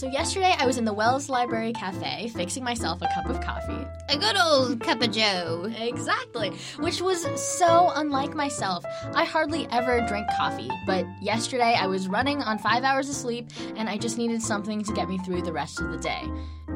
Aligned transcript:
So, 0.00 0.06
yesterday 0.06 0.54
I 0.58 0.64
was 0.64 0.78
in 0.78 0.86
the 0.86 0.94
Wells 0.94 1.28
Library 1.28 1.74
Cafe 1.74 2.28
fixing 2.28 2.64
myself 2.64 3.02
a 3.02 3.08
cup 3.14 3.28
of 3.28 3.38
coffee. 3.42 3.86
A 4.08 4.16
good 4.16 4.34
old 4.34 4.80
cup 4.80 5.02
of 5.02 5.12
joe. 5.12 5.70
Exactly, 5.76 6.52
which 6.78 7.02
was 7.02 7.28
so 7.38 7.92
unlike 7.94 8.34
myself. 8.34 8.82
I 9.14 9.26
hardly 9.26 9.68
ever 9.70 10.00
drink 10.08 10.26
coffee, 10.38 10.70
but 10.86 11.04
yesterday 11.20 11.76
I 11.78 11.86
was 11.86 12.08
running 12.08 12.42
on 12.42 12.56
five 12.56 12.82
hours 12.82 13.10
of 13.10 13.14
sleep 13.14 13.50
and 13.76 13.90
I 13.90 13.98
just 13.98 14.16
needed 14.16 14.40
something 14.40 14.82
to 14.84 14.92
get 14.94 15.06
me 15.06 15.18
through 15.18 15.42
the 15.42 15.52
rest 15.52 15.82
of 15.82 15.90
the 15.90 15.98
day. 15.98 16.22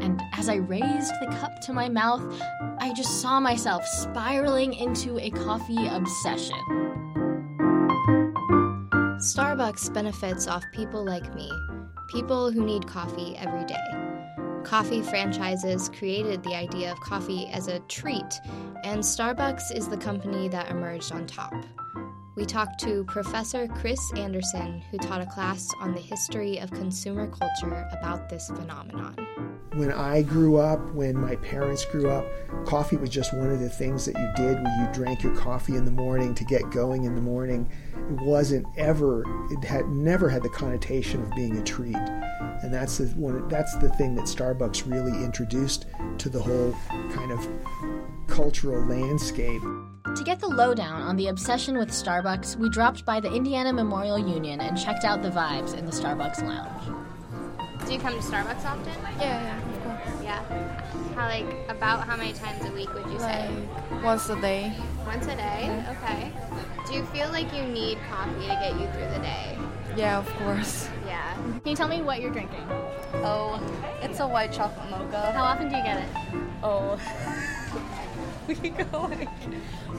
And 0.02 0.20
as 0.34 0.50
I 0.50 0.56
raised 0.56 1.14
the 1.22 1.34
cup 1.40 1.62
to 1.62 1.72
my 1.72 1.88
mouth, 1.88 2.22
I 2.78 2.92
just 2.92 3.22
saw 3.22 3.40
myself 3.40 3.86
spiraling 3.86 4.74
into 4.74 5.18
a 5.18 5.30
coffee 5.30 5.86
obsession. 5.86 6.60
Starbucks 9.16 9.94
benefits 9.94 10.46
off 10.46 10.62
people 10.74 11.02
like 11.02 11.34
me, 11.34 11.50
people 12.14 12.52
who 12.52 12.64
need 12.64 12.86
coffee 12.86 13.36
every 13.38 13.64
day. 13.64 13.74
Coffee 14.62 15.02
franchises 15.02 15.88
created 15.88 16.44
the 16.44 16.54
idea 16.54 16.92
of 16.92 17.00
coffee 17.00 17.48
as 17.48 17.66
a 17.66 17.80
treat, 17.80 18.40
and 18.84 19.00
Starbucks 19.00 19.74
is 19.74 19.88
the 19.88 19.96
company 19.96 20.46
that 20.46 20.70
emerged 20.70 21.10
on 21.10 21.26
top. 21.26 21.52
We 22.36 22.44
talked 22.44 22.80
to 22.80 23.04
Professor 23.04 23.68
Chris 23.68 24.00
Anderson, 24.16 24.82
who 24.90 24.98
taught 24.98 25.20
a 25.20 25.26
class 25.26 25.68
on 25.78 25.94
the 25.94 26.00
history 26.00 26.58
of 26.58 26.68
consumer 26.72 27.28
culture 27.28 27.88
about 27.92 28.28
this 28.28 28.48
phenomenon. 28.48 29.14
When 29.74 29.92
I 29.92 30.22
grew 30.22 30.56
up, 30.56 30.80
when 30.94 31.16
my 31.16 31.36
parents 31.36 31.84
grew 31.84 32.10
up, 32.10 32.26
coffee 32.66 32.96
was 32.96 33.10
just 33.10 33.32
one 33.32 33.52
of 33.52 33.60
the 33.60 33.68
things 33.68 34.04
that 34.06 34.18
you 34.18 34.32
did 34.34 34.60
when 34.60 34.80
you 34.80 34.92
drank 34.92 35.22
your 35.22 35.34
coffee 35.36 35.76
in 35.76 35.84
the 35.84 35.92
morning 35.92 36.34
to 36.34 36.44
get 36.44 36.68
going 36.72 37.04
in 37.04 37.14
the 37.14 37.20
morning. 37.20 37.70
It 37.94 38.20
wasn't 38.24 38.66
ever, 38.76 39.22
it 39.52 39.62
had 39.62 39.86
never 39.88 40.28
had 40.28 40.42
the 40.42 40.48
connotation 40.48 41.22
of 41.22 41.30
being 41.36 41.56
a 41.56 41.62
treat. 41.62 41.94
And 41.94 42.74
that's 42.74 42.98
the 42.98 43.06
one 43.10 43.46
that's 43.46 43.76
the 43.78 43.90
thing 43.90 44.16
that 44.16 44.24
Starbucks 44.24 44.90
really 44.90 45.24
introduced 45.24 45.86
to 46.18 46.28
the 46.28 46.42
whole 46.42 46.74
kind 47.12 47.30
of 47.30 47.48
cultural 48.26 48.84
landscape. 48.86 49.62
To 50.16 50.22
get 50.22 50.38
the 50.38 50.46
lowdown 50.46 51.02
on 51.02 51.16
the 51.16 51.26
obsession 51.26 51.76
with 51.76 51.90
Starbucks, 51.90 52.56
we 52.56 52.68
dropped 52.68 53.04
by 53.04 53.18
the 53.18 53.32
Indiana 53.32 53.72
Memorial 53.72 54.16
Union 54.16 54.60
and 54.60 54.78
checked 54.78 55.04
out 55.04 55.22
the 55.22 55.30
vibes 55.30 55.76
in 55.76 55.86
the 55.86 55.90
Starbucks 55.90 56.40
lounge. 56.44 57.84
Do 57.84 57.92
you 57.92 57.98
come 57.98 58.14
to 58.14 58.20
Starbucks 58.20 58.64
often? 58.64 58.92
Yeah, 59.18 59.42
yeah, 59.42 59.58
of 59.58 59.82
course. 59.82 60.22
Yeah. 60.22 61.14
How 61.16 61.26
like 61.26 61.68
about 61.68 62.06
how 62.06 62.16
many 62.16 62.32
times 62.32 62.64
a 62.64 62.70
week 62.70 62.94
would 62.94 63.10
you 63.10 63.18
say? 63.18 63.50
Once 64.04 64.28
a 64.28 64.40
day. 64.40 64.72
Once 65.04 65.26
a 65.26 65.34
day? 65.34 65.84
Okay. 65.90 66.32
Do 66.86 66.94
you 66.94 67.04
feel 67.06 67.28
like 67.30 67.52
you 67.52 67.64
need 67.64 67.98
coffee 68.08 68.42
to 68.42 68.46
get 68.46 68.72
you 68.78 68.86
through 68.92 69.10
the 69.14 69.18
day? 69.18 69.58
Yeah, 69.96 70.18
of 70.18 70.28
course. 70.34 70.88
Yeah. 71.06 71.34
Can 71.34 71.62
you 71.64 71.76
tell 71.76 71.88
me 71.88 72.02
what 72.02 72.20
you're 72.20 72.32
drinking? 72.32 72.64
Oh, 73.14 73.60
it's 74.00 74.20
a 74.20 74.28
white 74.28 74.52
chocolate 74.52 74.90
mocha. 74.90 75.32
How 75.32 75.42
often 75.42 75.70
do 75.70 75.76
you 75.76 75.82
get 75.82 76.02
it? 76.02 76.08
Oh. 76.62 77.00
we 78.62 78.70
go 78.70 79.02
like 79.02 79.28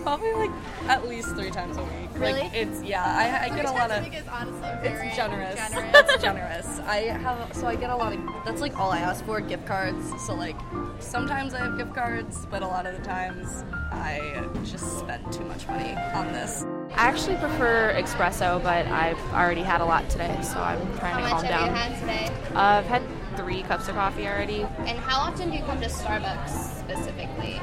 probably 0.04 0.34
like 0.34 0.52
at 0.88 1.08
least 1.08 1.36
three 1.36 1.50
times 1.50 1.78
a 1.78 1.84
week. 1.84 2.10
Really? 2.14 2.42
Like 2.42 2.54
it's 2.54 2.82
yeah, 2.84 3.04
I, 3.04 3.46
I 3.46 3.50
get 3.50 3.66
a 3.66 3.72
lot 3.72 3.92
of 3.92 4.06
is 4.14 4.28
honestly 4.28 4.70
very 4.84 5.08
it's 5.08 5.16
generous. 5.16 5.56
generous. 5.56 5.92
it's 5.96 6.24
generous. 6.24 6.80
I 6.82 6.98
have 6.98 7.54
so 7.56 7.68
I 7.68 7.76
get 7.76 7.90
a 7.90 7.96
lot 7.96 8.14
of 8.14 8.20
that's 8.46 8.62
like 8.62 8.78
all 8.78 8.92
I 8.92 9.00
ask 9.00 9.26
for 9.26 9.42
gift 9.42 9.66
cards. 9.66 10.12
So 10.26 10.36
like 10.36 10.58
sometimes 11.00 11.54
I 11.54 11.60
have 11.60 11.78
gift 11.78 11.96
cards, 11.96 12.46
but 12.52 12.62
a 12.62 12.68
lot 12.68 12.86
of 12.86 12.96
the 12.96 13.04
times 13.04 13.64
I 13.92 14.48
just 14.64 15.00
spend 15.00 15.32
too 15.32 15.46
much 15.46 15.68
money 15.68 15.96
on 16.14 16.32
this. 16.34 16.66
I 16.98 17.08
actually 17.08 17.36
prefer 17.38 17.94
espresso, 17.96 18.62
but 18.64 18.86
I've 18.88 19.20
already 19.34 19.62
had 19.64 19.82
a 19.82 19.86
lot 19.86 20.10
today, 20.10 20.38
so 20.42 20.60
I'm 20.60 20.80
trying 20.98 21.14
How 21.14 21.18
to 21.18 21.22
much 21.24 21.32
calm 21.32 21.44
have 21.46 21.50
down. 21.50 21.70
you 21.70 21.76
had 21.76 22.00
today? 22.00 22.54
Uh, 22.56 22.60
I've 22.60 22.86
had 22.86 23.02
three 23.36 23.64
cups 23.64 23.90
of 23.90 23.96
coffee 23.96 24.28
already. 24.28 24.62
And 24.86 24.98
how 25.00 25.20
often 25.20 25.50
do 25.52 25.58
you 25.58 25.64
come 25.64 25.82
to 25.82 25.88
Starbucks 25.88 26.50
specifically? 26.80 27.60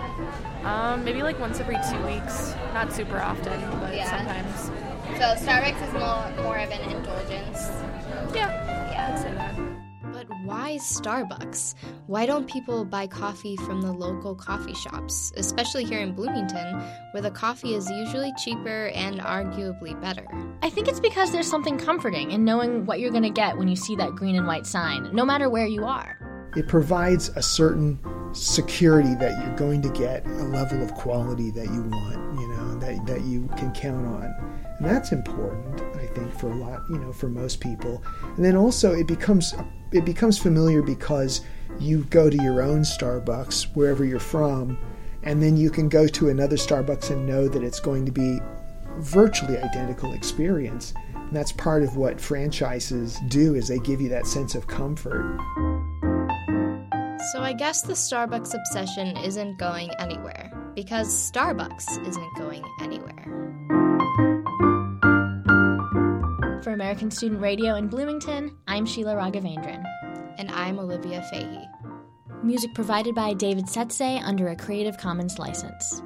Um, 0.64 1.02
maybe 1.02 1.22
like 1.22 1.38
once 1.40 1.60
every 1.60 1.76
two 1.90 1.98
weeks. 2.06 2.54
Not 2.74 2.92
super 2.92 3.18
often, 3.18 3.58
but 3.80 3.94
Yeah. 3.94 4.10
sometimes. 4.10 4.70
So 5.18 5.34
Starbucks 5.46 5.88
is 5.88 5.92
more 5.94 6.44
more 6.44 6.58
of 6.58 6.70
an 6.70 6.90
indulgence. 6.90 7.68
Why 10.52 10.76
Starbucks? 10.76 11.74
Why 12.08 12.26
don't 12.26 12.46
people 12.46 12.84
buy 12.84 13.06
coffee 13.06 13.56
from 13.56 13.80
the 13.80 13.90
local 13.90 14.34
coffee 14.34 14.74
shops, 14.74 15.32
especially 15.38 15.84
here 15.84 16.00
in 16.00 16.12
Bloomington, 16.12 16.78
where 17.12 17.22
the 17.22 17.30
coffee 17.30 17.74
is 17.74 17.90
usually 17.90 18.34
cheaper 18.44 18.88
and 18.88 19.18
arguably 19.20 19.98
better? 20.02 20.26
I 20.60 20.68
think 20.68 20.88
it's 20.88 21.00
because 21.00 21.32
there's 21.32 21.48
something 21.48 21.78
comforting 21.78 22.32
in 22.32 22.44
knowing 22.44 22.84
what 22.84 23.00
you're 23.00 23.10
going 23.10 23.22
to 23.22 23.30
get 23.30 23.56
when 23.56 23.66
you 23.66 23.76
see 23.76 23.96
that 23.96 24.14
green 24.14 24.36
and 24.36 24.46
white 24.46 24.66
sign, 24.66 25.08
no 25.14 25.24
matter 25.24 25.48
where 25.48 25.66
you 25.66 25.86
are. 25.86 26.18
It 26.54 26.68
provides 26.68 27.30
a 27.30 27.42
certain 27.42 27.98
security 28.34 29.14
that 29.14 29.42
you're 29.42 29.56
going 29.56 29.80
to 29.80 29.88
get 29.88 30.26
a 30.26 30.44
level 30.44 30.82
of 30.82 30.92
quality 30.92 31.50
that 31.52 31.64
you 31.64 31.82
want, 31.82 32.38
you 32.38 32.48
know, 32.48 32.61
that, 32.82 33.06
that 33.06 33.22
you 33.22 33.48
can 33.56 33.72
count 33.72 34.06
on. 34.06 34.34
And 34.78 34.86
that's 34.86 35.12
important, 35.12 35.80
I 35.96 36.06
think, 36.06 36.32
for 36.38 36.50
a 36.50 36.54
lot, 36.54 36.82
you 36.90 36.98
know, 36.98 37.12
for 37.12 37.28
most 37.28 37.60
people. 37.60 38.02
And 38.36 38.44
then 38.44 38.56
also 38.56 38.92
it 38.92 39.06
becomes 39.06 39.54
it 39.92 40.04
becomes 40.04 40.38
familiar 40.38 40.82
because 40.82 41.42
you 41.78 42.04
go 42.04 42.30
to 42.30 42.36
your 42.36 42.62
own 42.62 42.80
Starbucks 42.80 43.74
wherever 43.76 44.04
you're 44.04 44.18
from, 44.18 44.78
and 45.22 45.42
then 45.42 45.56
you 45.56 45.70
can 45.70 45.88
go 45.88 46.06
to 46.08 46.30
another 46.30 46.56
Starbucks 46.56 47.10
and 47.10 47.26
know 47.26 47.46
that 47.46 47.62
it's 47.62 47.80
going 47.80 48.06
to 48.06 48.12
be 48.12 48.40
virtually 48.98 49.58
identical 49.58 50.12
experience. 50.14 50.94
And 51.14 51.32
that's 51.32 51.52
part 51.52 51.82
of 51.82 51.96
what 51.96 52.20
franchises 52.20 53.18
do 53.28 53.54
is 53.54 53.68
they 53.68 53.78
give 53.78 54.00
you 54.00 54.08
that 54.10 54.26
sense 54.26 54.54
of 54.54 54.66
comfort. 54.66 55.38
So 57.32 57.40
I 57.40 57.54
guess 57.56 57.82
the 57.82 57.92
Starbucks 57.92 58.54
obsession 58.54 59.16
isn't 59.18 59.58
going 59.58 59.90
anywhere 59.98 60.61
because 60.74 61.08
Starbucks 61.30 62.06
isn't 62.06 62.36
going 62.36 62.64
anywhere. 62.80 63.24
For 66.62 66.72
American 66.72 67.10
Student 67.10 67.40
Radio 67.40 67.74
in 67.74 67.88
Bloomington, 67.88 68.56
I'm 68.68 68.86
Sheila 68.86 69.14
Raghavendran. 69.14 69.84
And 70.38 70.50
I'm 70.50 70.78
Olivia 70.78 71.22
Fahey. 71.30 71.66
Music 72.42 72.74
provided 72.74 73.14
by 73.14 73.34
David 73.34 73.66
Szesztay 73.66 74.22
under 74.22 74.48
a 74.48 74.56
Creative 74.56 74.96
Commons 74.96 75.38
license. 75.38 76.02